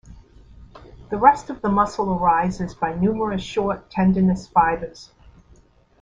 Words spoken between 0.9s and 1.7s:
The rest of the